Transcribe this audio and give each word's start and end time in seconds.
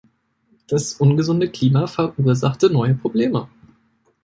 Das 0.67 0.93
ungesunde 0.93 1.51
Klima 1.51 1.85
verursachte 1.85 2.71
neue 2.71 2.95
Probleme. 2.95 3.47